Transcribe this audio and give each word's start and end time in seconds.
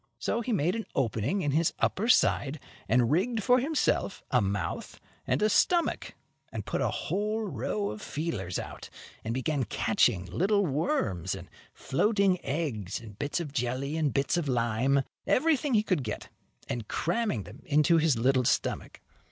So 0.17 0.41
he 0.41 0.51
made 0.51 0.75
an 0.75 0.87
opening 0.95 1.43
in 1.43 1.51
his 1.51 1.73
upper 1.77 2.07
side, 2.09 2.59
and 2.89 3.11
rigged 3.11 3.43
for 3.43 3.59
himself 3.59 4.23
a 4.31 4.41
mouth 4.41 4.99
and 5.27 5.43
a 5.43 5.47
stomach, 5.47 6.15
and 6.51 6.65
put 6.65 6.81
a 6.81 6.89
whole 6.89 7.43
row 7.45 7.91
of 7.91 8.01
feelers 8.01 8.57
out, 8.57 8.89
and 9.23 9.31
began 9.31 9.63
catching 9.63 10.25
little 10.25 10.65
worms 10.65 11.35
and 11.35 11.51
floating 11.71 12.43
eggs 12.43 12.99
and 12.99 13.19
bits 13.19 13.39
of 13.39 13.53
jelly 13.53 13.95
and 13.95 14.11
bits 14.11 14.37
of 14.37 14.47
lime, 14.47 15.03
everything 15.27 15.75
he 15.75 15.83
could 15.83 16.03
get, 16.03 16.29
and 16.67 16.87
cramming 16.87 17.43
them 17.43 17.61
into 17.65 17.97
his 17.97 18.17
little 18.17 18.43
stomach. 18.43 19.01